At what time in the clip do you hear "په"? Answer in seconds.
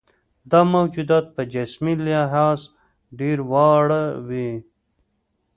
1.35-1.41